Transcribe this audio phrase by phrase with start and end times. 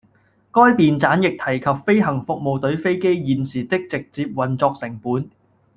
[0.51, 5.29] 該便箋亦提及飛行服務隊飛機現時的直接運作成本